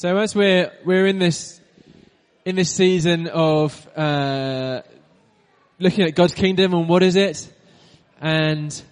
[0.00, 1.60] So as we're we're in this
[2.46, 4.80] in this season of uh,
[5.78, 7.52] looking at God's kingdom and what is it,
[8.18, 8.82] and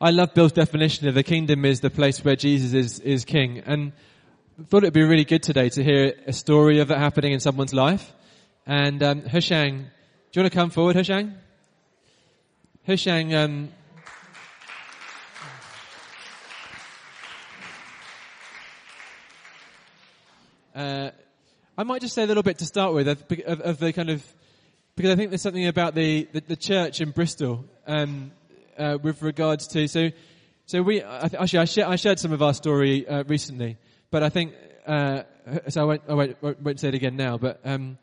[0.00, 3.58] I love Bill's definition of the kingdom is the place where Jesus is is king,
[3.66, 3.92] and
[4.58, 7.40] I thought it'd be really good today to hear a story of that happening in
[7.40, 8.10] someone's life.
[8.64, 11.34] And um, Hushang, do you want to come forward, Hushang?
[12.86, 13.34] Hushang.
[13.34, 13.68] Um,
[20.74, 21.10] Uh,
[21.76, 24.10] I might just say a little bit to start with of, of, of, the kind
[24.10, 24.24] of
[24.96, 28.32] because I think there's something about the the, the church in Bristol um,
[28.78, 30.10] uh, with regards to so
[30.66, 33.78] so we actually I, share, I shared some of our story uh, recently,
[34.10, 34.54] but I think
[34.86, 35.22] uh,
[35.68, 37.98] so I won't, I won't, won't say it again now, but um,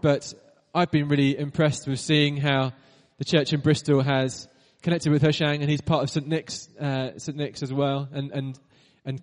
[0.00, 0.34] but
[0.74, 2.72] I've been really impressed with seeing how
[3.18, 4.48] the church in Bristol has
[4.82, 8.32] connected with Hushang, and he's part of St Nick's uh, St Nick's as well, and
[8.32, 8.58] and
[9.04, 9.22] and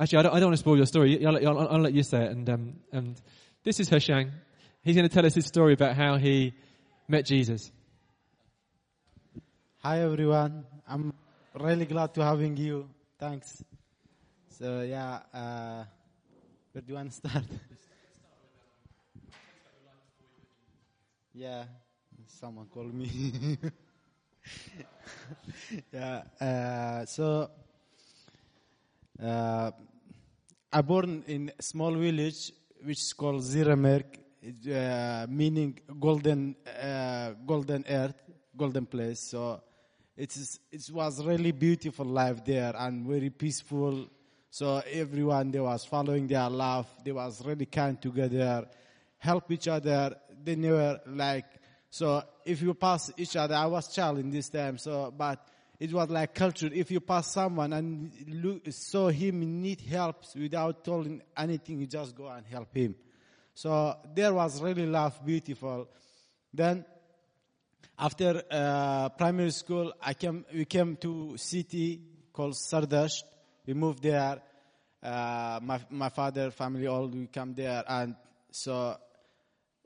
[0.00, 1.26] Actually, I don't, I don't want to spoil your story.
[1.26, 2.30] I'll, I'll, I'll let you say it.
[2.30, 3.20] And, um, and
[3.64, 4.30] this is Hushang.
[4.82, 6.54] He's going to tell us his story about how he
[7.08, 7.72] met Jesus.
[9.82, 10.64] Hi, everyone.
[10.86, 11.12] I'm
[11.58, 12.88] really glad to having you.
[13.18, 13.64] Thanks.
[14.50, 15.82] So, yeah, uh,
[16.70, 17.44] where do you want to start?
[21.34, 21.64] yeah,
[22.26, 23.58] someone called me.
[25.92, 27.50] yeah, uh, so
[29.22, 29.70] uh,
[30.72, 32.52] I born in a small village
[32.84, 34.18] which is called Ziramerk,
[34.72, 38.22] uh, meaning golden, uh, golden earth,
[38.56, 39.20] golden place.
[39.20, 39.60] So
[40.16, 44.08] it is, it was really beautiful life there and very peaceful.
[44.50, 46.86] So everyone they was following their love.
[47.04, 48.68] They was really kind together,
[49.16, 50.16] help each other.
[50.42, 51.46] They never like
[51.90, 52.22] so.
[52.44, 54.78] If you pass each other, I was child in this time.
[54.78, 55.46] So, but
[55.80, 56.70] it was like culture.
[56.72, 62.16] If you pass someone and look, saw him need help without telling anything, you just
[62.16, 62.96] go and help him.
[63.54, 65.88] So there was really love, beautiful.
[66.52, 66.84] Then
[67.98, 72.00] after uh, primary school, I came, we came to city
[72.32, 73.24] called Sardasht.
[73.66, 74.40] We moved there.
[75.00, 77.84] Uh, my, my father, family, all we come there.
[77.86, 78.16] And
[78.50, 78.96] so,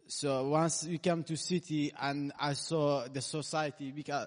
[0.06, 4.26] so once we came to city and I saw the society because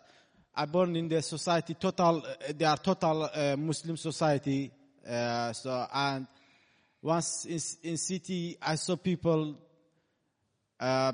[0.57, 4.71] I born in the society total, uh, they are total uh, Muslim society.
[5.07, 6.27] Uh, so, and
[7.01, 7.59] once in,
[7.91, 9.59] in city, I saw people,
[10.79, 11.11] uh,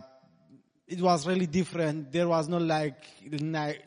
[0.87, 2.11] it was really different.
[2.11, 3.03] There was not like,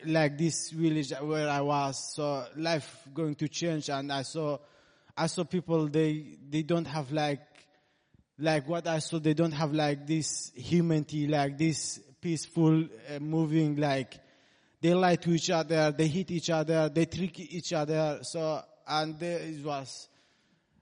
[0.05, 2.13] like this village where I was.
[2.13, 4.57] So life going to change and I saw,
[5.15, 7.39] I saw people, they, they don't have like,
[8.37, 13.77] like what I saw, they don't have like this humanity, like this peaceful, uh, moving,
[13.77, 14.19] like,
[14.85, 18.19] they lie to each other, they hit each other, they trick each other.
[18.21, 20.07] So, and there it was.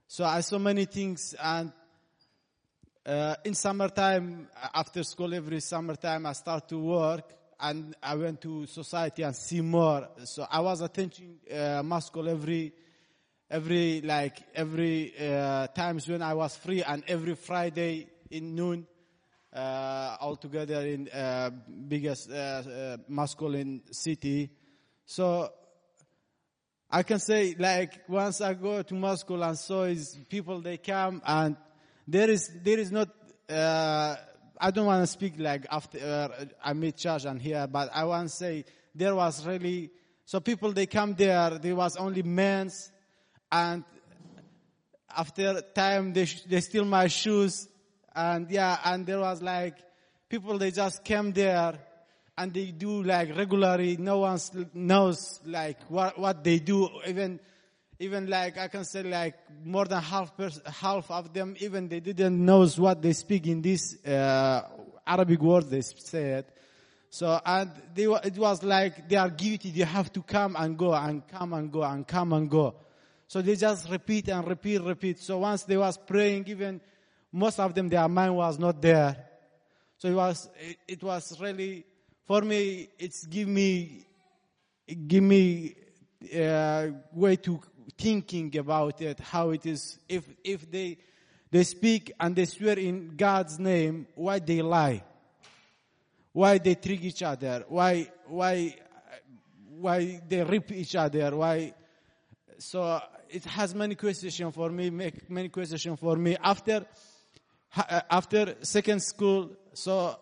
[0.06, 1.72] So I saw many things and
[3.06, 8.66] uh, in summertime, after school every summertime, I start to work and I went to
[8.66, 10.06] society and see more.
[10.24, 12.74] So I was attending uh, mosque every,
[13.50, 18.86] every, like, every uh, times when I was free and every Friday in noon
[19.54, 21.50] uh, all together in uh,
[21.88, 24.50] biggest uh, uh, masculine city.
[25.06, 25.50] So
[26.90, 31.22] I can say like once I go to mosque and saw is people they come
[31.24, 31.56] and
[32.06, 33.08] there is there is not
[33.48, 34.16] uh,
[34.58, 38.04] I don't want to speak like after uh, I meet church and here, but I
[38.04, 38.64] want to say
[38.94, 39.90] there was really
[40.24, 42.90] so people they come there there was only men's
[43.52, 43.84] and
[45.16, 47.68] after time they they steal my shoes
[48.14, 49.76] and yeah, and there was like
[50.28, 51.78] people they just came there
[52.36, 53.96] and they do like regularly.
[53.96, 54.38] No one
[54.72, 56.88] knows like what what they do.
[57.06, 57.40] Even
[57.98, 62.00] even like I can say like more than half pers- half of them even they
[62.00, 64.62] didn't knows what they speak in this uh,
[65.06, 66.46] Arabic words they said.
[67.10, 69.70] So and they it was like they are guilty.
[69.70, 72.74] They have to come and go and come and go and come and go.
[73.28, 75.18] So they just repeat and repeat, repeat.
[75.20, 76.80] So once they was praying, even
[77.34, 79.16] most of them, their mind was not there.
[79.98, 81.84] So it was, it, it was really,
[82.24, 84.06] for me, it's give me,
[85.08, 85.74] give me
[86.32, 87.60] a uh, way to
[87.98, 89.98] thinking about it, how it is.
[90.08, 90.96] If, if they,
[91.50, 95.02] they speak and they swear in God's name, why they lie?
[96.32, 97.64] Why they trick each other?
[97.66, 98.76] Why, why,
[99.76, 101.34] why they rip each other?
[101.34, 101.74] Why?
[102.58, 106.36] So it has many questions for me, make many questions for me.
[106.40, 106.86] After
[107.76, 110.16] Uh, after second school, so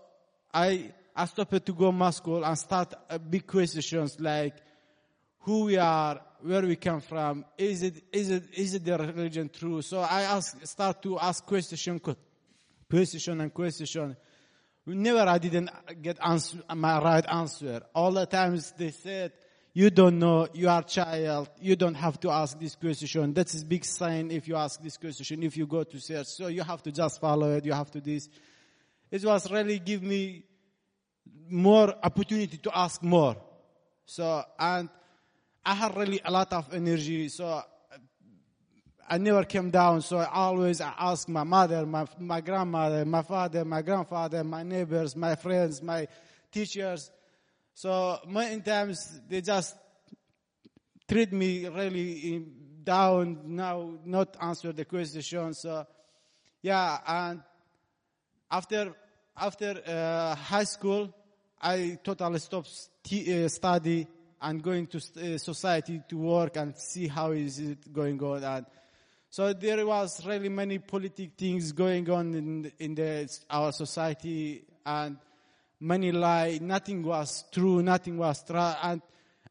[0.55, 4.55] I, I stopped to go my school and start uh, big questions like
[5.41, 7.45] who we are, where we come from.
[7.59, 9.83] Is it, is it, is it the religion true?
[9.83, 12.01] So I ask, start to ask question,
[12.89, 14.17] question and question.
[14.87, 15.71] Never I didn't
[16.01, 17.83] get answer, my right answer.
[17.95, 19.33] All the times they said,
[19.75, 23.33] you don't know, you are child, you don't have to ask this question.
[23.33, 26.27] That is a big sign if you ask this question, if you go to search.
[26.27, 28.29] So you have to just follow it, you have to this.
[29.11, 30.45] It was really give me
[31.49, 33.37] more opportunity to ask more.
[34.05, 34.89] So, and
[35.65, 37.63] I had really a lot of energy, so
[39.09, 40.03] I never came down.
[40.03, 44.63] So I always I ask my mother, my, my grandmother, my father, my grandfather, my
[44.63, 46.09] neighbors, my friends, my
[46.51, 47.11] teachers.
[47.75, 49.77] So many times they just
[51.09, 52.45] treat me really
[52.85, 55.55] down, now not answer the question.
[55.55, 55.87] So
[56.61, 57.43] yeah, and
[58.51, 58.93] after
[59.37, 61.15] after uh, high school,
[61.61, 64.07] I totally stopped uh, study
[64.41, 68.43] and going to uh, society to work and see how is it going on.
[68.43, 68.67] And
[69.31, 75.17] so there was really many politic things going on in, in the, our society and
[75.82, 76.58] many lie.
[76.62, 77.82] Nothing was true.
[77.82, 78.56] Nothing was true.
[78.56, 79.02] And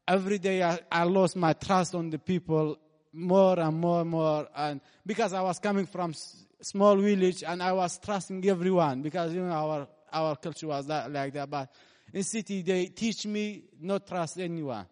[0.08, 2.78] every day I, I lost my trust on the people
[3.12, 4.48] more and more and more.
[4.56, 6.14] And because I was coming from
[6.60, 11.12] small village and I was trusting everyone because, you know, our, our culture was that,
[11.12, 11.50] like that.
[11.50, 11.70] But
[12.12, 14.86] in city, they teach me not trust anyone.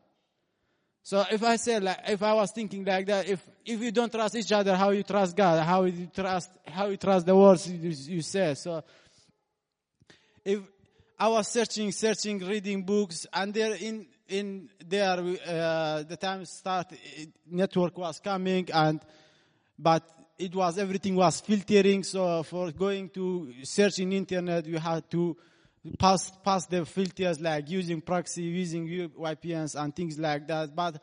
[1.03, 4.13] So if I say like, if I was thinking like that, if, if you don't
[4.13, 5.65] trust each other, how you trust God?
[5.65, 8.55] How you trust, how you trust the words you, you say?
[8.55, 8.85] So
[10.45, 10.61] if
[11.21, 16.95] I was searching, searching, reading books, and there in, in there, uh, the time start,
[17.47, 19.03] network was coming and,
[19.79, 20.03] but
[20.39, 22.05] it was, everything was filtering.
[22.05, 25.37] So for going to search in internet, you had to,
[25.99, 30.75] pass pass the filters like using proxy, using VPNs and things like that.
[30.75, 31.03] But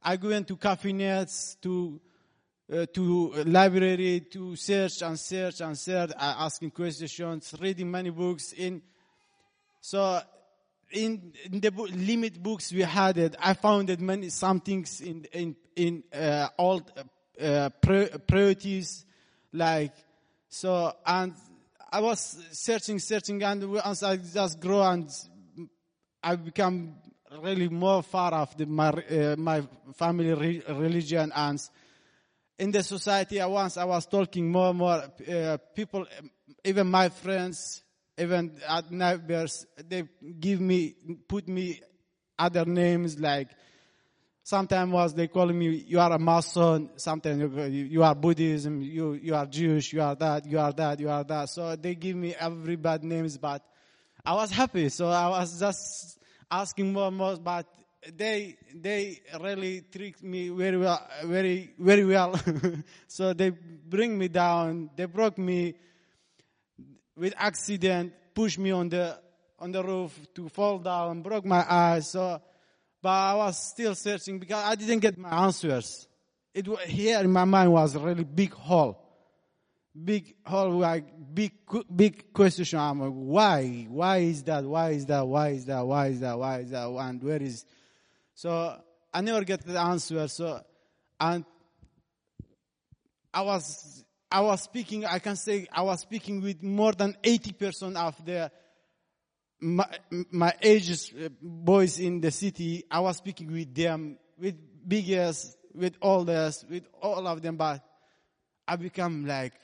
[0.00, 1.26] I go into cafe
[1.62, 2.00] to
[2.72, 8.52] uh, to library to search and search and search, uh, asking questions, reading many books.
[8.52, 8.80] In
[9.86, 10.20] so
[10.90, 15.00] in, in the book, limit books we had it, I found that many some things
[15.00, 16.90] in in in uh, old
[17.40, 17.70] uh,
[18.26, 19.04] priorities
[19.52, 19.92] like
[20.48, 21.34] so and
[21.92, 25.08] I was searching, searching, and once I just grow and
[26.20, 26.96] I become
[27.40, 29.62] really more far off the, my uh, my
[29.94, 31.62] family re- religion and
[32.58, 33.40] in the society.
[33.40, 36.06] Once I was talking more and more uh, people,
[36.64, 37.84] even my friends,
[38.18, 40.04] even at neighbors, they
[40.40, 40.94] give me
[41.28, 41.80] put me
[42.38, 43.48] other names like
[44.46, 46.90] Sometimes was they calling me, you are a Mason.
[46.94, 48.80] Sometimes you, you are Buddhism.
[48.80, 49.92] You, you are Jewish.
[49.92, 50.46] You are that.
[50.46, 51.00] You are that.
[51.00, 51.48] You are that.
[51.48, 53.60] So they give me every bad names, but
[54.24, 54.88] I was happy.
[54.90, 57.66] So I was just asking more and more, but
[58.16, 62.40] they, they really treat me very well, very, very well.
[63.08, 64.90] so they bring me down.
[64.94, 65.74] They broke me
[67.16, 69.18] with accident, pushed me on the,
[69.58, 72.10] on the roof to fall down, broke my eyes.
[72.10, 72.40] So
[73.06, 76.08] but I was still searching because I didn't get my answers.
[76.52, 79.00] It here in my mind was really big hole,
[79.94, 81.52] big hole like big
[81.94, 82.80] big question.
[82.80, 83.86] I'm like, why?
[83.88, 84.64] Why is that?
[84.64, 85.24] Why is that?
[85.24, 85.86] Why is that?
[85.86, 86.36] Why is that?
[86.36, 86.88] Why is that?
[86.88, 87.64] And where is?
[88.34, 88.76] So
[89.14, 90.26] I never get the answer.
[90.26, 90.60] So
[91.20, 91.44] and
[93.32, 94.04] I was
[94.36, 95.06] I was speaking.
[95.06, 98.50] I can say I was speaking with more than eighty percent of the
[99.60, 99.86] my,
[100.30, 105.94] my age uh, boys in the city, I was speaking with them, with biggest, with
[106.02, 107.82] oldest, with all of them, but
[108.68, 109.54] I become like,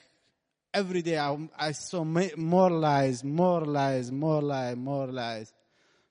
[0.72, 5.52] every day I, I saw more lies, more lies, more lies, more lies.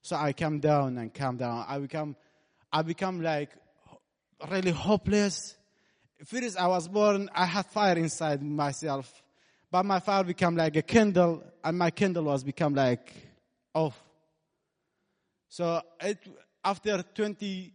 [0.04, 1.66] So I come down and come down.
[1.68, 2.16] I become,
[2.72, 3.50] I become like
[4.52, 5.56] really hopeless.
[6.26, 9.24] First I was born, I had fire inside myself,
[9.72, 13.12] but my fire became like a candle, and my candle was become like
[13.74, 14.00] off.
[15.50, 16.20] So it,
[16.64, 17.74] after 20,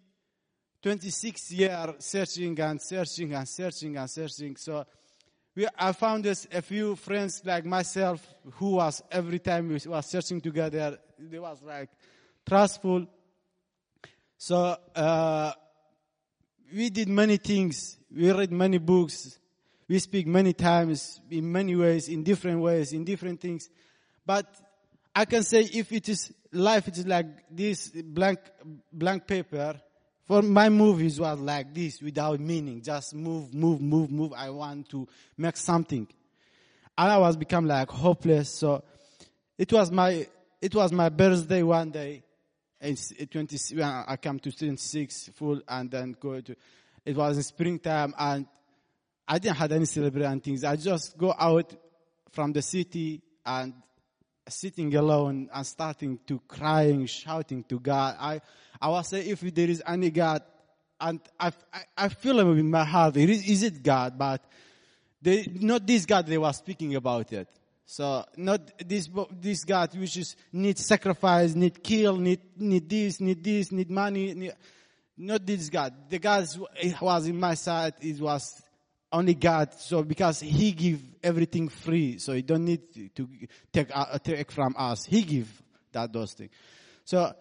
[0.80, 4.86] 26 years searching and searching and searching and searching, so
[5.56, 10.06] we, I found this, a few friends like myself who was every time we was
[10.06, 11.88] searching together, they was like
[12.46, 13.06] trustful.
[14.36, 15.52] So uh,
[16.74, 17.96] we did many things.
[18.16, 19.38] We read many books.
[19.88, 23.68] We speak many times in many ways, in different ways, in different things.
[24.24, 24.46] But
[25.14, 28.38] I can say if it is life, it is like this blank,
[28.90, 29.80] blank paper.
[30.24, 32.80] For my movies was like this without meaning.
[32.80, 34.32] Just move, move, move, move.
[34.32, 35.06] I want to
[35.36, 36.08] make something.
[36.98, 38.50] And I was become like hopeless.
[38.50, 38.82] So
[39.58, 40.26] it was my,
[40.60, 42.22] it was my birthday one day.
[42.80, 42.98] And
[43.30, 46.56] 20, I come to 26 full and then go to,
[47.06, 48.46] It was in springtime and
[49.28, 50.64] I didn't have any celebrating things.
[50.64, 51.72] I just go out
[52.32, 53.72] from the city and
[54.48, 58.16] sitting alone and starting to crying, shouting to God.
[58.18, 58.40] I,
[58.80, 60.42] I was saying if there is any God,
[61.00, 64.18] and I, I, I feel it in my heart, it is, is it God?
[64.18, 64.44] But
[65.22, 67.48] they, not this God they were speaking about it.
[67.84, 69.08] So not this
[69.40, 74.34] this God which is need sacrifice, need kill, need need this, need this, need money.
[74.34, 74.54] Need,
[75.16, 75.94] not this God.
[76.08, 76.46] The God
[77.00, 77.94] was in my side.
[78.00, 78.60] It was
[79.12, 79.72] only God.
[79.74, 83.28] So because He give everything free, so He don't need to
[83.72, 85.04] take uh, take from us.
[85.04, 86.50] He give that those things.
[87.04, 87.32] So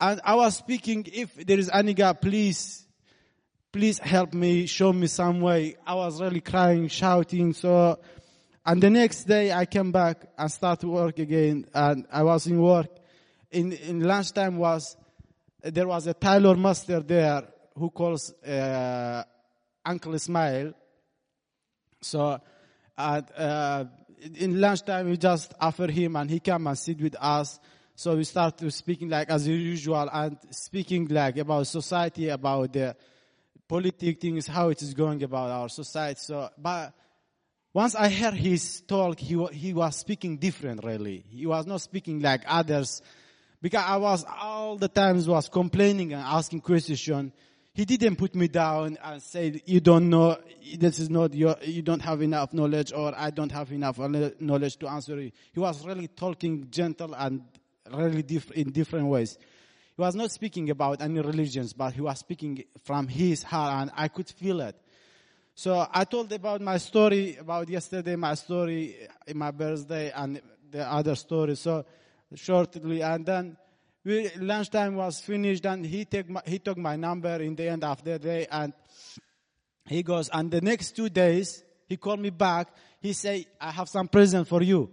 [0.00, 1.06] and I was speaking.
[1.12, 2.86] If there is any God, please,
[3.72, 5.76] please help me, show me some way.
[5.86, 7.52] I was really crying, shouting.
[7.52, 7.98] So
[8.66, 12.60] and the next day I came back and start work again and I was in
[12.60, 12.88] work.
[13.50, 14.96] In, in lunchtime was,
[15.64, 17.42] there was a tiler master there
[17.76, 19.22] who calls, uh,
[19.84, 20.72] Uncle Ismail.
[22.00, 22.38] So,
[22.96, 23.84] uh,
[24.36, 27.58] in lunchtime we just offer him and he come and sit with us.
[27.96, 32.96] So we start to speaking like as usual and speaking like about society, about the
[33.68, 36.20] political things, how it is going about our society.
[36.20, 36.92] So, but
[37.72, 41.24] once I heard his talk, he, he was speaking different really.
[41.28, 43.02] He was not speaking like others.
[43.64, 47.32] Because I was all the times was complaining and asking questions.
[47.72, 50.36] He didn't put me down and say, you don't know,
[50.76, 53.98] this is not your, you don't have enough knowledge or I don't have enough
[54.38, 55.32] knowledge to answer you.
[55.50, 57.40] He was really talking gentle and
[57.90, 59.38] really diff- in different ways.
[59.96, 63.90] He was not speaking about any religions, but he was speaking from his heart and
[63.96, 64.76] I could feel it.
[65.54, 71.14] So I told about my story about yesterday, my story my birthday and the other
[71.14, 71.56] story.
[71.56, 71.86] So
[72.34, 73.56] shortly, and then
[74.04, 77.84] we, lunchtime was finished and he take my, he took my number in the end
[77.84, 78.72] of the day and
[79.86, 82.68] he goes, and the next two days, he called me back.
[83.00, 84.90] He say, I have some present for you.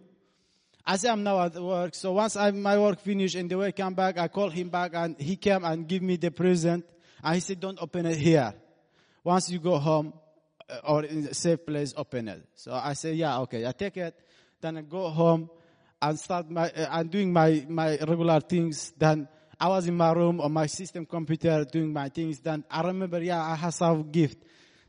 [0.86, 1.94] I say, I'm now at work.
[1.94, 4.70] So once I, my work finished and the way I come back, I call him
[4.70, 6.86] back and he came and give me the present.
[7.24, 8.54] And he said, don't open it here.
[9.24, 10.14] Once you go home,
[10.70, 12.44] uh, or in a safe place, open it.
[12.56, 14.16] So I say, yeah, okay, I take it.
[14.60, 15.50] Then I go home
[16.01, 18.93] and start my, uh, I'm doing my, my regular things.
[18.98, 19.27] Then
[19.60, 22.39] I was in my room on my system computer doing my things.
[22.39, 24.43] Then I remember, yeah, I have some gift.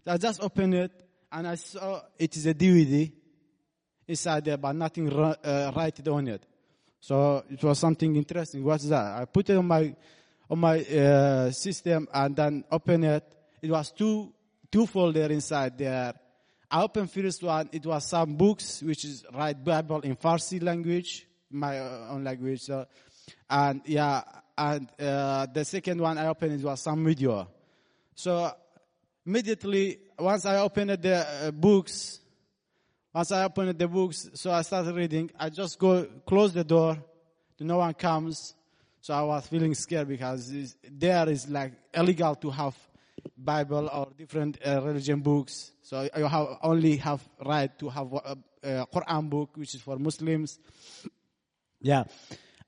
[0.05, 0.93] So I just opened it
[1.31, 3.13] and I saw it is a DVD
[4.09, 6.47] inside there, but nothing uh, written on it.
[7.01, 8.65] So it was something interesting.
[8.65, 9.21] What's that?
[9.21, 9.95] I put it on my,
[10.49, 13.25] on my uh, system and then open it.
[13.61, 14.33] It was two
[14.73, 16.15] two folder inside there.
[16.73, 17.69] I opened first one.
[17.71, 22.63] It was some books, which is write Bible in Farsi language, my own language.
[22.63, 22.87] So,
[23.51, 24.23] and yeah,
[24.57, 27.47] and uh, the second one I opened it was some video.
[28.15, 28.51] So
[29.27, 32.21] immediately once I opened the uh, books,
[33.13, 35.31] once I opened the books, so I started reading.
[35.39, 36.97] I just go close the door,
[37.61, 38.55] no one comes.
[39.03, 42.75] So I was feeling scared because there is like illegal to have
[43.37, 45.72] Bible or different uh, religion books.
[45.83, 49.99] So you have only have right to have a, a Quran book, which is for
[49.99, 50.59] Muslims.
[51.81, 52.05] Yeah.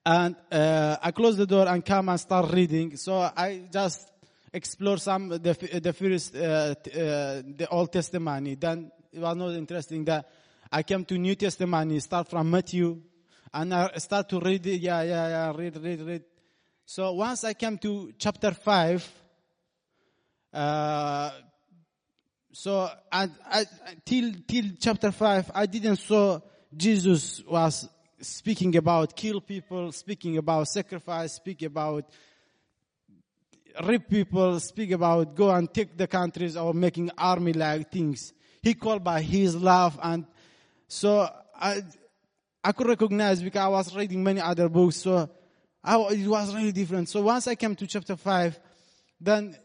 [0.05, 2.97] And uh, I close the door and come and start reading.
[2.97, 4.11] So I just
[4.53, 8.61] explore some the the first uh, uh, the Old Testament.
[8.61, 10.29] Then it was not interesting that
[10.71, 12.03] I came to New Testament.
[12.03, 13.01] Start from Matthew,
[13.53, 14.67] and I start to read.
[14.67, 14.81] It.
[14.81, 15.53] Yeah, yeah, yeah.
[15.57, 16.25] Read, read, read.
[16.85, 19.09] So once I came to chapter five,
[20.53, 21.31] uh,
[22.55, 23.65] so I, I,
[24.05, 26.41] till till chapter five, I didn't saw
[26.75, 27.89] Jesus was
[28.21, 32.05] speaking about kill people, speaking about sacrifice, speak about
[33.85, 38.33] rape people, speak about go and take the countries or making army like things.
[38.63, 40.25] He called by his love and
[40.87, 41.29] so
[41.61, 41.83] I
[42.63, 44.99] I could recognize because I was reading many other books.
[44.99, 45.29] So
[45.83, 47.09] I, it was really different.
[47.09, 48.61] So once I came to chapter five,
[49.21, 49.57] then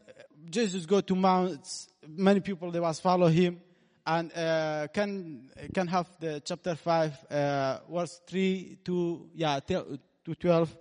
[0.49, 1.89] Jesus go to mounts.
[2.07, 3.61] Many people they was follow him,
[4.05, 10.75] and uh, can can have the chapter five, uh, verse three to yeah to twelve.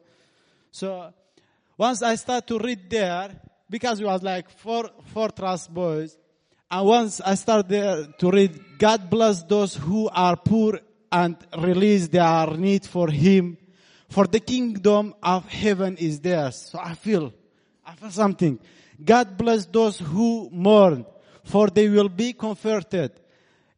[0.70, 1.12] So
[1.76, 3.30] once I start to read there,
[3.68, 6.16] because it was like four four trust boys,
[6.70, 12.08] and once I start there to read, God bless those who are poor and release
[12.08, 13.58] their need for Him,
[14.08, 16.70] for the kingdom of heaven is theirs.
[16.70, 17.32] So I feel,
[17.84, 18.58] I feel something.
[19.02, 21.06] God bless those who mourn,
[21.44, 23.12] for they will be comforted.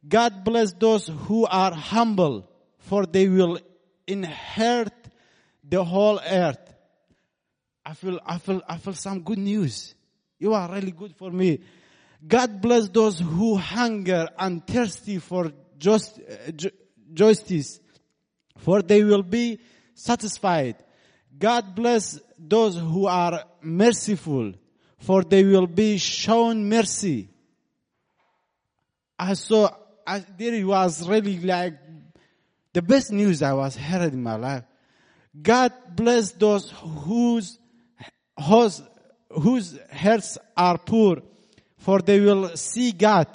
[0.06, 2.48] God bless those who are humble,
[2.78, 3.58] for they will
[4.06, 4.92] inherit
[5.62, 6.74] the whole earth.
[7.84, 9.94] I feel, I feel, I feel some good news.
[10.38, 11.60] You are really good for me.
[12.26, 16.70] God bless those who hunger and thirsty for just, uh, ju-
[17.12, 17.80] justice,
[18.58, 19.58] for they will be
[19.94, 20.76] satisfied.
[21.38, 24.52] God bless those who are merciful,
[25.00, 27.28] for they will be shown mercy.
[29.19, 29.71] I saw,
[30.07, 31.75] I, there was really like
[32.73, 34.64] the best news I was heard in my life.
[35.40, 37.59] God bless those whose,
[38.47, 38.83] whose,
[39.30, 41.23] whose hearts are poor,
[41.78, 43.26] for they will see God.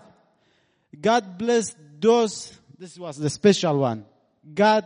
[1.00, 4.06] God bless those, this was the special one.
[4.54, 4.86] God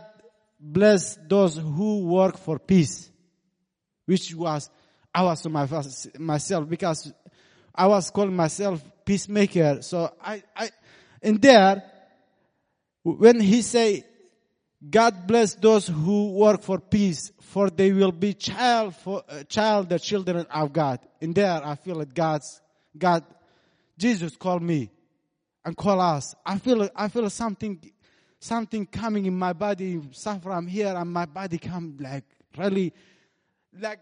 [0.58, 3.10] bless those who work for peace,
[4.06, 4.70] which was,
[5.14, 5.66] I was my,
[6.18, 7.12] myself because
[7.74, 9.82] I was calling myself peacemaker.
[9.82, 10.70] So I, I,
[11.22, 11.82] in there,
[13.02, 14.04] when he say,
[14.88, 19.88] God bless those who work for peace, for they will be child for uh, child
[19.88, 21.00] the children of God.
[21.20, 22.60] In there, I feel that God's
[22.96, 23.24] God,
[23.98, 24.90] Jesus called me
[25.64, 26.34] and call us.
[26.46, 27.78] I feel I feel something
[28.38, 30.00] something coming in my body.
[30.12, 32.24] Suffer, I'm here, and my body come like
[32.56, 32.94] really
[33.78, 34.00] like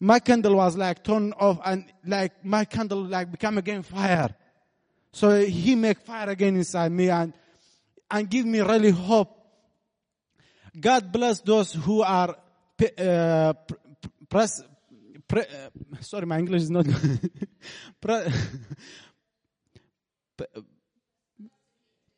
[0.00, 4.34] my candle was like turned off, and like my candle like become again fire.
[5.12, 7.32] So He make fire again inside me and
[8.10, 9.36] and give me really hope
[10.78, 12.36] God bless those who are
[12.98, 13.54] uh,
[14.28, 14.62] press,
[15.26, 16.86] pre, uh, sorry, my English is not
[18.00, 18.26] pre,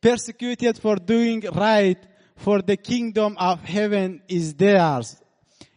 [0.01, 1.97] persecuted for doing right,
[2.35, 5.15] for the kingdom of heaven is theirs.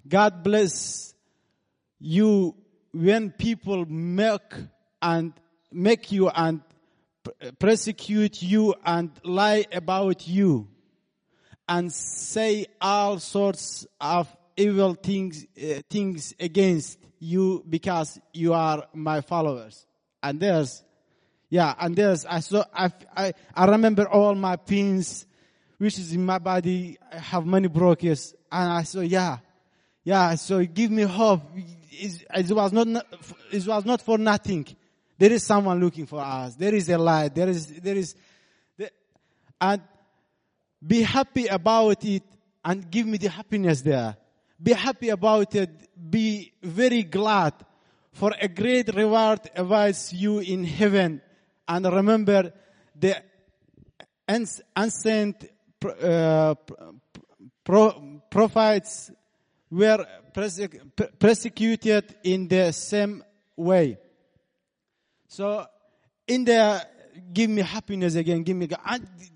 [0.07, 1.12] God bless
[2.03, 2.55] you
[2.93, 4.53] when people make
[5.01, 5.33] and
[5.71, 6.61] make you and
[7.59, 10.69] persecute you and lie about you
[11.69, 19.21] and say all sorts of evil things, uh, things against you because you are my
[19.21, 19.87] followers.
[20.23, 20.83] And there's,
[21.49, 25.25] yeah, and there's, I saw, I, I, I remember all my pins,
[25.79, 26.99] which is in my body.
[27.13, 28.35] I have many brokers.
[28.51, 29.39] And I saw, yeah,
[30.05, 31.43] yeah, so give me hope.
[31.93, 32.87] It, it was not,
[33.51, 34.67] it was not for nothing.
[35.19, 36.55] There is someone looking for us.
[36.55, 37.35] There is a light.
[37.35, 38.15] There is, there is,
[39.61, 39.83] and
[40.85, 42.23] be happy about it
[42.65, 44.17] and give me the happiness there.
[44.61, 45.71] Be happy about it.
[46.11, 47.55] Be very glad
[48.13, 51.21] for a great reward awaits you in heaven.
[51.69, 52.53] And remember
[52.99, 53.23] the
[54.77, 55.49] unsent
[56.03, 56.55] uh,
[57.65, 59.11] prophets
[59.73, 60.07] were
[61.19, 63.25] persecuted in the same
[63.57, 63.99] way.
[65.29, 65.67] So
[66.27, 66.87] in the
[67.33, 68.69] give me happiness again, give me,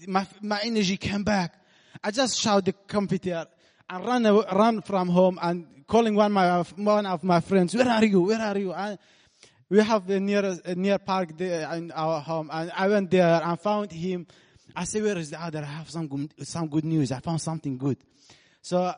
[0.07, 1.55] my, my energy came back.
[2.03, 3.46] I just shout the computer
[3.88, 8.05] and run, run from home and calling one, my, one of my friends, where are
[8.05, 8.20] you?
[8.22, 8.72] Where are you?
[8.72, 8.99] And
[9.68, 13.61] we have a near, near park there in our home and I went there and
[13.61, 14.27] found him.
[14.75, 15.61] I said, where is the other?
[15.61, 17.11] I have some good, some good news.
[17.11, 17.96] I found something good.
[18.61, 18.92] So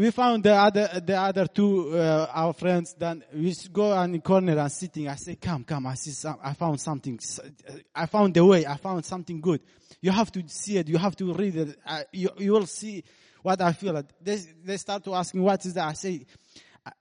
[0.00, 4.20] we found the other, the other two, uh, our friends, then we go on the
[4.20, 5.06] corner and sitting.
[5.08, 7.20] I say, come, come, I see some, I found something.
[7.94, 8.64] I found the way.
[8.64, 9.60] I found something good.
[10.00, 10.88] You have to see it.
[10.88, 11.78] You have to read it.
[11.86, 13.04] Uh, you, you will see
[13.42, 14.02] what I feel.
[14.22, 15.88] They, they start to ask me, what is that?
[15.88, 16.24] I say,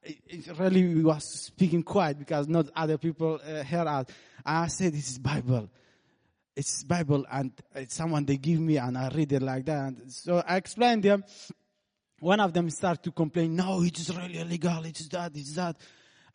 [0.04, 4.08] it really was speaking quiet because not other people uh, hear us.
[4.46, 5.70] I say, this is Bible.
[6.54, 9.88] It's Bible and it's someone they give me and I read it like that.
[9.88, 11.24] And so I explained them
[12.20, 15.40] one of them started to complain, no, it is really illegal, it is that, it
[15.40, 15.76] is that.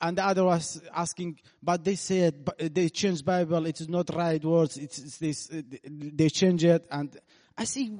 [0.00, 4.14] And the other was asking, but they said, uh, they changed Bible, it is not
[4.14, 6.86] right words, it's, this, uh, they change it.
[6.90, 7.16] And
[7.56, 7.90] I say,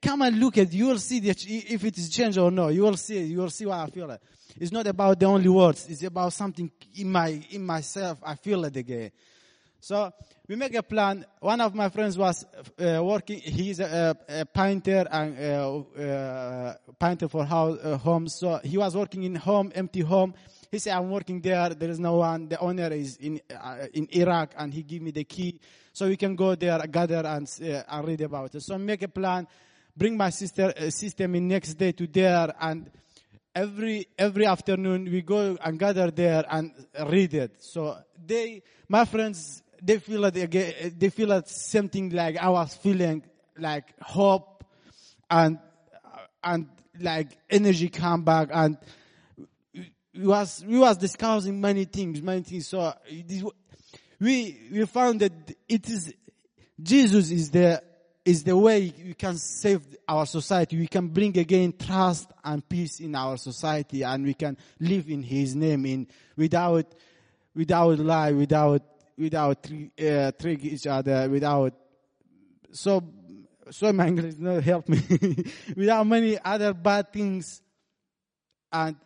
[0.00, 2.82] come and look at you will see that if it is changed or no, you
[2.82, 4.20] will see, you will see what I feel like.
[4.56, 8.64] It's not about the only words, it's about something in my, in myself, I feel
[8.64, 9.10] it again.
[9.80, 10.12] So
[10.48, 11.24] we make a plan.
[11.40, 12.44] One of my friends was
[12.78, 13.38] uh, working.
[13.40, 18.36] He's a, a painter and uh, uh, painter for house, uh, homes.
[18.38, 20.34] So he was working in home, empty home.
[20.70, 21.70] He said, "I'm working there.
[21.70, 22.48] There is no one.
[22.48, 25.60] The owner is in uh, in Iraq, and he give me the key,
[25.92, 29.08] so we can go there, gather and uh, and read about it." So make a
[29.08, 29.46] plan.
[29.96, 32.88] Bring my sister system in next day to there and
[33.54, 36.72] every every afternoon we go and gather there and
[37.06, 37.56] read it.
[37.58, 42.74] So they, my friends, they feel that they, they feel that something like I was
[42.74, 43.22] feeling
[43.58, 44.64] like hope
[45.30, 45.58] and
[46.42, 46.68] and
[47.00, 48.78] like energy come back and
[50.18, 52.66] we was we was discussing many things, many things.
[52.68, 52.92] So
[54.20, 55.32] we we found that
[55.68, 56.12] it is
[56.80, 57.82] Jesus is the
[58.24, 60.76] is the way we can save our society.
[60.76, 65.22] We can bring again trust and peace in our society, and we can live in
[65.22, 66.86] His name in without
[67.54, 68.82] without lie, without
[69.18, 71.74] without uh, trick each other, without
[72.70, 73.02] so
[73.70, 75.00] so my English not help me,
[75.76, 77.60] without many other bad things,
[78.72, 78.96] and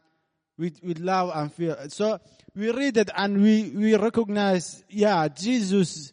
[0.58, 1.76] with with love and fear.
[1.88, 2.20] So
[2.54, 6.12] we read it and we we recognize, yeah, Jesus,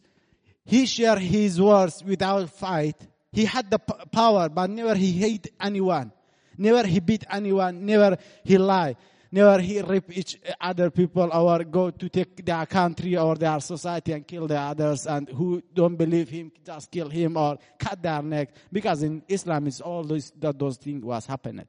[0.66, 2.96] he shared his words without fight.
[3.32, 6.12] He had the p- power, but never he hate anyone.
[6.58, 7.86] Never he beat anyone.
[7.86, 8.96] Never he lie.
[9.32, 14.14] Never he rape each other people or go to take their country or their society
[14.14, 18.24] and kill the others and who don't believe him just kill him or cut their
[18.24, 21.68] neck because in Islam it's all those that those things was happening.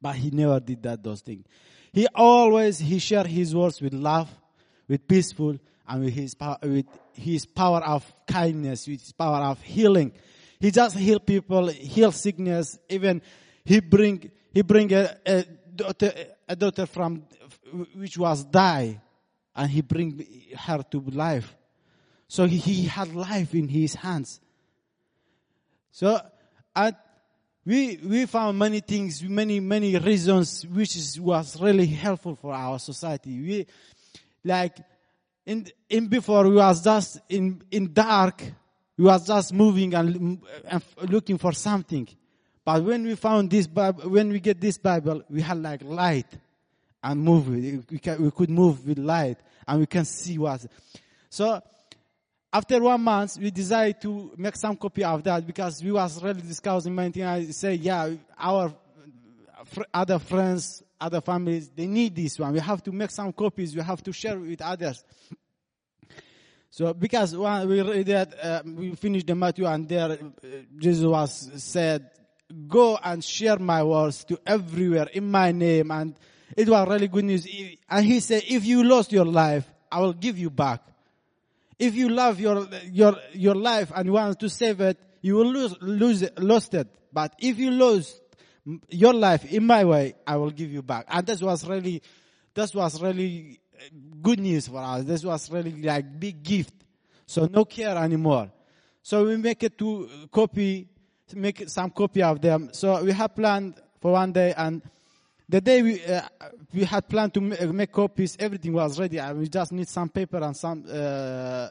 [0.00, 1.44] But he never did that those things.
[1.92, 4.30] He always he shared his words with love,
[4.86, 9.60] with peaceful, and with his power, with his power of kindness, with his power of
[9.62, 10.12] healing.
[10.60, 12.78] He just heal people, heal sickness.
[12.88, 13.22] Even
[13.64, 15.44] he bring he bring a, a
[15.78, 16.12] daughter
[16.48, 17.22] a daughter from
[17.94, 19.00] which was die,
[19.54, 21.54] and he bring her to life.
[22.26, 24.40] So he, had life in his hands.
[25.90, 26.20] So
[26.76, 26.94] and
[27.64, 32.78] we we found many things, many many reasons, which is, was really helpful for our
[32.78, 33.30] society.
[33.40, 33.66] We
[34.44, 34.76] like
[35.46, 38.42] in in before we was just in in dark,
[38.96, 42.08] we was just moving and, and looking for something.
[42.68, 46.26] But when we found this Bible, when we get this Bible, we had like light
[47.02, 47.48] and move.
[47.48, 50.66] We, can, we could move with light and we can see what.
[51.30, 51.62] So
[52.52, 56.42] after one month, we decided to make some copy of that because we was really
[56.42, 57.26] discussing many things.
[57.26, 58.70] I say, yeah, our
[59.64, 62.52] fr- other friends, other families, they need this one.
[62.52, 63.74] We have to make some copies.
[63.74, 65.02] We have to share with others.
[66.68, 70.16] So because when we read that, uh, we finished the Matthew and there uh,
[70.76, 72.10] Jesus was said,
[72.66, 75.90] go and share my words to everywhere in my name.
[75.90, 76.14] And
[76.56, 77.46] it was really good news.
[77.88, 80.82] And he said, if you lost your life, I will give you back.
[81.78, 85.76] If you love your, your, your life and want to save it, you will lose,
[85.80, 86.88] lose it, lost it.
[87.12, 88.20] But if you lose
[88.90, 91.06] your life in my way, I will give you back.
[91.08, 92.02] And this was really,
[92.54, 93.60] this was really
[94.20, 95.04] good news for us.
[95.04, 96.74] This was really like big gift.
[97.26, 98.50] So no care anymore.
[99.02, 100.88] So we make it to copy
[101.34, 102.70] make some copy of them.
[102.72, 104.82] So we have planned for one day, and
[105.48, 106.22] the day we uh,
[106.72, 109.18] we had planned to make, make copies, everything was ready.
[109.18, 111.68] And we just need some paper and some uh,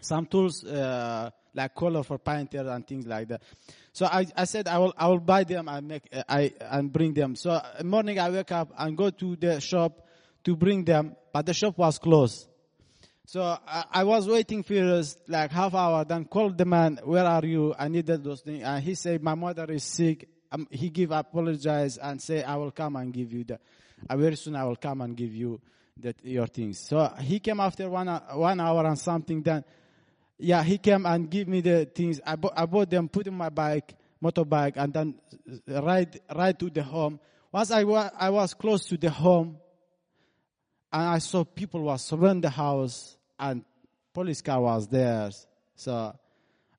[0.00, 3.42] some tools uh, like color for painter and things like that.
[3.92, 6.92] So I, I said I will I will buy them and make uh, I and
[6.92, 7.36] bring them.
[7.36, 10.06] So morning I wake up and go to the shop
[10.44, 12.48] to bring them, but the shop was closed.
[13.26, 16.04] So I, I, was waiting for like half hour.
[16.04, 17.74] Then called the man, "Where are you?
[17.78, 21.96] I needed those things." And he said, "My mother is sick." Um, he give apologize
[21.96, 23.58] and say, "I will come and give you the.
[24.08, 25.58] Uh, very soon I will come and give you
[26.00, 29.42] that your things." So he came after one uh, one hour and something.
[29.42, 29.64] Then,
[30.38, 32.20] yeah, he came and give me the things.
[32.26, 35.14] I, bought, I bought them, put in my bike, motorbike, and then
[35.66, 37.18] ride ride to the home.
[37.50, 39.56] Once I, wa- I was close to the home,
[40.94, 43.64] and I saw people was surrounding the house and
[44.12, 45.28] police car was there.
[45.74, 46.16] So,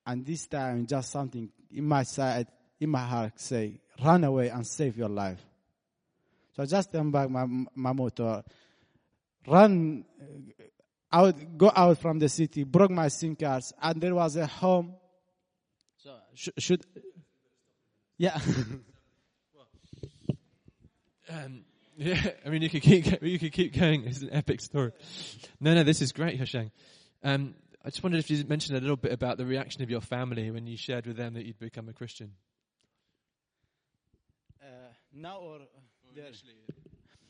[0.07, 2.47] and this time just something in my side,
[2.79, 5.45] in my heart say, run away and save your life.
[6.53, 8.41] So I just turned back my, my motor,
[9.45, 10.05] run
[11.11, 14.95] out, go out from the city, broke my SIM cards, and there was a home.
[15.97, 16.85] So sh- should,
[18.17, 18.39] yeah.
[21.29, 21.65] um,
[21.97, 24.05] yeah, I mean, you could keep you could keep going.
[24.05, 24.91] It's an epic story.
[25.59, 26.71] No, no, this is great, Hushang.
[27.23, 30.01] Um, I just wondered if you mentioned a little bit about the reaction of your
[30.01, 32.31] family when you shared with them that you'd become a Christian.
[34.61, 34.65] Uh,
[35.13, 35.59] now or
[36.15, 36.25] there?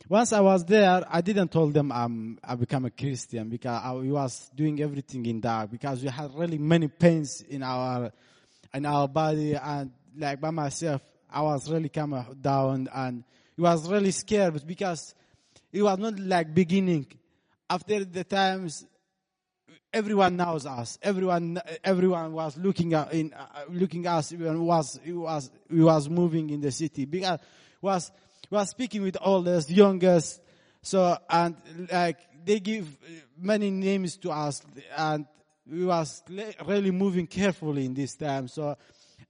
[0.08, 3.92] Once I was there, I didn't tell them um, I become a Christian because I
[3.92, 8.12] was doing everything in dark because we had really many pains in our
[8.74, 11.02] in our body and like by myself,
[11.36, 13.26] I was really come down and
[13.58, 15.14] he was really scared because
[15.74, 17.08] it was not like beginning.
[17.70, 18.86] After the times,
[19.92, 20.98] everyone knows us.
[21.02, 24.32] Everyone, everyone was looking at, in, uh, looking us.
[24.32, 27.40] Even was, it was, was moving in the city because
[27.82, 28.14] was,
[28.50, 30.40] was speaking with oldest, youngest.
[30.84, 31.58] So, and
[31.92, 32.88] like, they give
[33.38, 34.62] many names to us
[34.98, 35.26] and
[35.70, 36.24] we was
[36.66, 38.48] really moving carefully in this time.
[38.48, 38.78] So,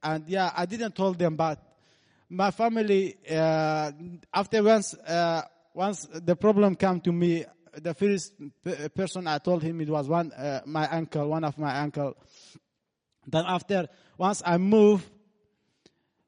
[0.03, 1.64] and yeah, I didn't tell them, but
[2.29, 3.91] my family, uh,
[4.33, 5.41] after once, uh,
[5.73, 7.45] once the problem came to me,
[7.81, 8.33] the first
[8.93, 12.15] person I told him it was one, uh, my uncle, one of my uncle.
[13.27, 15.09] Then after, once I moved,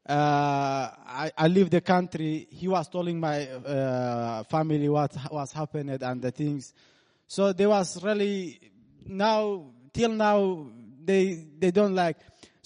[0.08, 2.48] uh, I, I leave the country.
[2.50, 6.74] He was telling my uh, family what was happened and the things.
[7.28, 8.60] So there was really
[9.06, 10.68] now till now
[11.04, 12.18] they they don't like.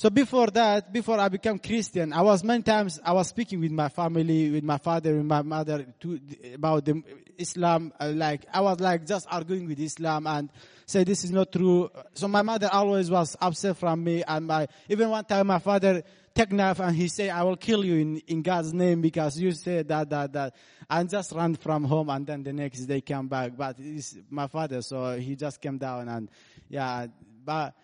[0.02, 3.70] So before that, before I became Christian, I was many times I was speaking with
[3.70, 6.20] my family, with my father, with my mother to,
[6.56, 7.04] about the
[7.38, 7.94] Islam.
[8.00, 10.50] Uh, like I was like just arguing with Islam and
[10.88, 11.92] say this is not true.
[12.16, 16.02] So my mother always was upset from me, and my even one time my father
[16.34, 19.52] take knife and he say I will kill you in in God's name because you
[19.52, 20.56] say that that that,
[20.90, 23.56] and just run from home and then the next day come back.
[23.56, 26.28] But it's my father, so he just came down and
[26.70, 27.06] yeah,
[27.46, 27.76] but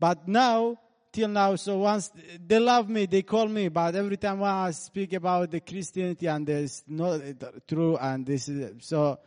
[0.00, 0.76] but now
[1.12, 1.56] till now.
[1.56, 2.10] So once
[2.46, 6.26] they love me, they call me, but every time when I speak about the Christianity
[6.26, 7.20] and this not
[7.66, 9.18] true and this is, so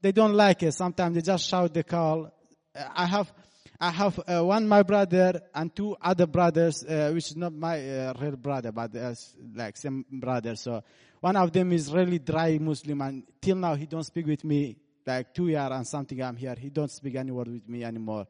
[0.00, 0.72] they don't like it.
[0.72, 2.32] Sometimes they just shout the call.
[2.74, 3.32] I have,
[3.80, 7.76] I have uh, one my brother and two other brothers, uh, which is not my
[7.88, 9.14] uh, real brother, but uh,
[9.54, 10.54] like same brother.
[10.56, 10.82] So
[11.20, 14.76] one of them is really dry Muslim, and till now he don't speak with me.
[15.06, 16.54] Like two years and something, I'm here.
[16.58, 18.26] He don't speak any word with me anymore.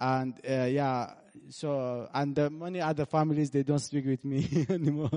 [0.00, 1.10] And uh, yeah,
[1.48, 5.10] so and the many other families they don't speak with me anymore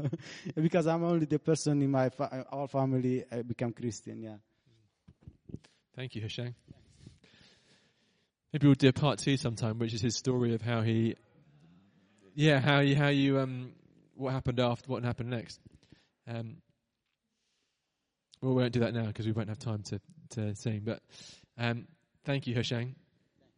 [0.55, 4.21] because I'm only the person in my fa- our family I become Christian.
[4.21, 4.35] Yeah.
[5.95, 6.55] Thank you, Hushang.
[8.53, 11.15] Maybe we'll do a part two sometime, which is his story of how he,
[12.35, 13.71] yeah, how you, how you, um,
[14.15, 15.59] what happened after, what happened next.
[16.27, 16.57] Um,
[18.41, 20.81] well, we won't do that now because we won't have time to, to sing.
[20.83, 21.01] But
[21.57, 21.87] um,
[22.25, 22.95] thank you, Hushang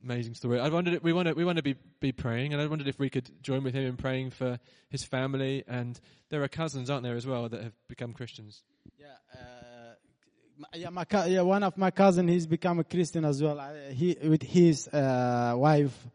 [0.04, 0.60] amazing story.
[0.60, 3.00] I wondered we want to we want to be be praying, and I wondered if
[3.00, 5.64] we could join with him in praying for his family.
[5.68, 8.64] And there are cousins, aren't there, as well, that have become Christians.
[8.98, 13.60] Yeah, uh, yeah, my yeah, one of my cousin he's become a Christian as well.
[13.92, 16.08] He with his uh, wife,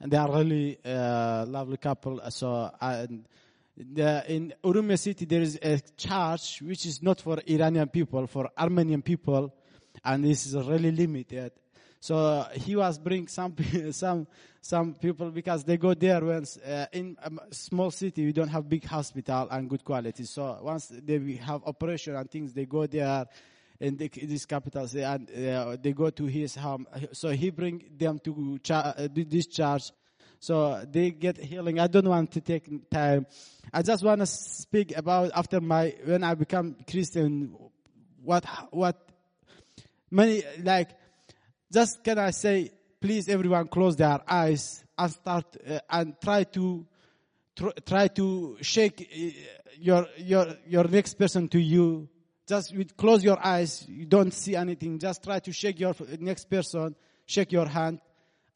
[0.00, 2.20] and they are really uh, lovely couple.
[2.30, 2.70] So.
[3.82, 8.50] The, in Urumia city, there is a church which is not for Iranian people, for
[8.58, 9.54] Armenian people,
[10.04, 11.52] and this is really limited.
[12.00, 13.54] So he was bring some
[13.92, 14.26] some
[14.62, 18.68] some people because they go there when uh, in a small city we don't have
[18.68, 20.24] big hospital and good quality.
[20.24, 23.26] So once they have operation and things, they go there
[23.78, 26.86] in the, these capitals and uh, they go to his home.
[27.12, 29.48] So he bring them to char- uh, this.
[30.38, 31.78] So they get healing.
[31.78, 33.26] I don't want to take time.
[33.72, 37.54] I just want to speak about after my when I become Christian.
[38.22, 38.96] What what
[40.10, 40.90] many like
[41.72, 46.86] just can I say, please everyone close their eyes and start uh, and try to
[47.56, 52.08] tr- try to shake uh, your your your next person to you.
[52.46, 54.98] Just with close your eyes, you don't see anything.
[54.98, 58.00] Just try to shake your next person, shake your hand,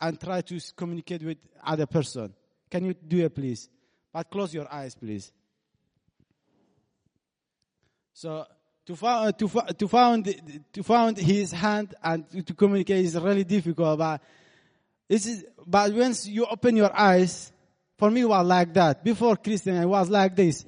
[0.00, 2.34] and try to communicate with other person.
[2.70, 3.68] Can you do it, please?
[4.12, 5.30] But close your eyes, please.
[8.12, 8.46] So
[8.86, 13.44] to find, uh, to, to find, to find his hand and to communicate is really
[13.44, 13.98] difficult.
[13.98, 14.20] But
[15.08, 17.52] this is, but once you open your eyes,
[17.96, 19.04] for me it was like that.
[19.04, 20.64] Before Christian, I was like this.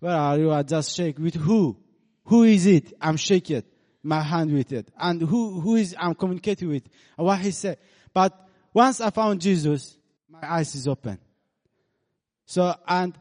[0.00, 0.50] Where are you?
[0.50, 1.18] I just shake.
[1.18, 1.76] With who?
[2.24, 2.92] Who is it?
[3.00, 3.62] I'm shaking
[4.02, 4.88] my hand with it.
[4.98, 6.84] And who, who is I'm communicating with?
[7.16, 7.78] What he said.
[8.12, 8.32] But
[8.72, 9.96] once I found Jesus,
[10.28, 11.18] my eyes is open.
[12.46, 13.16] So, and,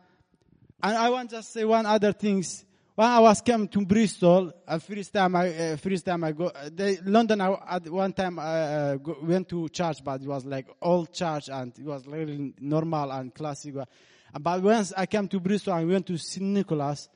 [0.81, 4.51] and I want to just say one other things when I was coming to Bristol,
[4.67, 8.11] uh, first time I, uh, first time I go, uh, they, London, I, at one
[8.11, 11.85] time I uh, go, went to church, but it was like old church and it
[11.85, 13.75] was really normal and classic.
[14.39, 16.45] But once I came to Bristol, I went to St.
[16.45, 17.09] Nicholas,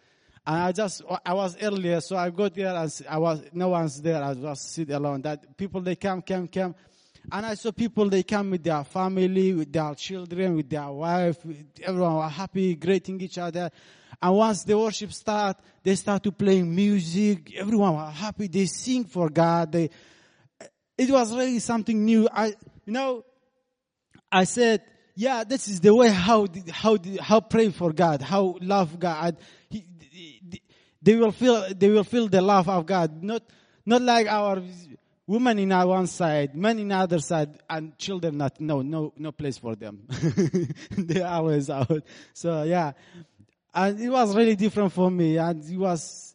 [0.47, 4.01] and I just, I was earlier, so I got there and I was, no one's
[4.01, 5.23] there, I was sit alone.
[5.23, 6.75] That people, they come, come, come.
[7.31, 11.37] And I saw people, they come with their family, with their children, with their wife,
[11.81, 13.71] everyone was happy, greeting each other.
[14.21, 17.55] And once the worship start, they start to play music.
[17.55, 18.47] Everyone was happy.
[18.47, 19.71] They sing for God.
[19.71, 19.89] They,
[20.97, 22.27] it was really something new.
[22.31, 22.47] I,
[22.85, 23.25] you know,
[24.31, 24.81] I said,
[25.15, 29.37] yeah, this is the way how, how, how pray for God, how love God.
[29.69, 29.85] He,
[31.01, 33.21] they will feel, they will feel the love of God.
[33.23, 33.43] Not,
[33.85, 34.61] not like our
[35.27, 39.13] women in our one side, men in the other side, and children not, no, no,
[39.17, 40.07] no place for them.
[40.91, 42.03] they always out.
[42.33, 42.93] So yeah.
[43.75, 46.33] And it was really different for me, and it was.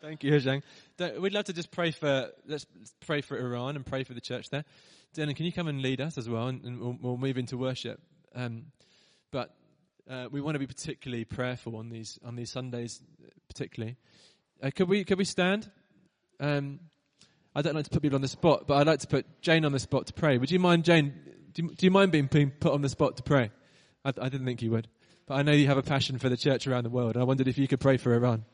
[0.00, 0.62] Thank you, Hushang.
[1.18, 2.66] We'd love to just pray for let's
[3.00, 4.64] pray for Iran and pray for the church there.
[5.16, 7.58] Dylan, can you come and lead us as well, and, and we'll, we'll, move into
[7.58, 8.00] worship.
[8.32, 8.66] Um,
[9.32, 9.52] but
[10.08, 13.02] uh, we want to be particularly prayerful on these on these Sundays,
[13.48, 13.96] particularly.
[14.62, 15.68] Uh, could we could we stand?
[16.38, 16.78] Um,
[17.56, 19.64] I don't like to put people on the spot, but I'd like to put Jane
[19.64, 20.38] on the spot to pray.
[20.38, 21.12] Would you mind, Jane?
[21.54, 23.50] Do you, do you mind being put on the spot to pray?
[24.04, 24.88] I, I didn't think you would.
[25.26, 27.14] But I know you have a passion for the church around the world.
[27.14, 28.44] And I wondered if you could pray for Iran.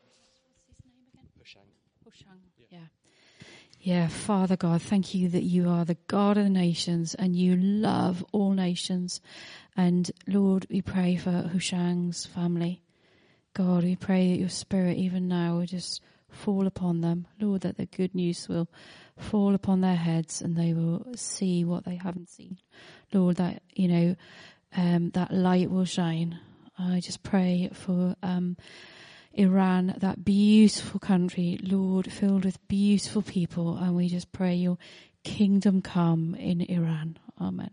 [3.87, 7.55] Yeah, Father God, thank you that you are the God of the nations and you
[7.55, 9.21] love all nations.
[9.77, 12.83] And Lord, we pray for Hushang's family.
[13.55, 17.29] God, we pray that your spirit even now will just fall upon them.
[17.41, 18.67] Lord, that the good news will
[19.17, 22.59] fall upon their heads and they will see what they haven't seen.
[23.13, 24.17] Lord, that, you know,
[24.77, 26.39] um, that light will shine.
[26.79, 28.57] I just pray for, um,
[29.33, 34.79] Iran, that beautiful country, Lord, filled with beautiful people, and we just pray your
[35.25, 37.19] kingdom come in Iran.
[37.41, 37.71] Amen.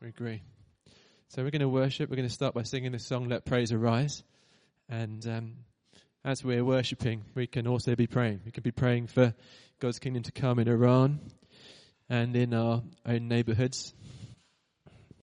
[0.00, 0.42] We agree.
[1.28, 2.10] So we're going to worship.
[2.10, 4.22] We're going to start by singing the song "Let Praise Arise,"
[4.88, 5.52] and um,
[6.24, 8.40] as we're worshiping, we can also be praying.
[8.44, 9.34] We can be praying for
[9.80, 11.20] God's kingdom to come in Iran
[12.08, 13.94] and in our own neighbourhoods.